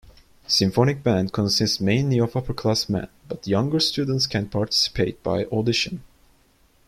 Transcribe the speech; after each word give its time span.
Symphonic 0.47 1.03
Band 1.03 1.31
consists 1.31 1.79
mainly 1.79 2.17
of 2.19 2.31
upperclassmen, 2.33 3.07
but 3.27 3.45
younger 3.45 3.79
students 3.79 4.25
can 4.25 4.49
participate 4.49 5.21
by 5.21 5.45
audition. 5.51 6.01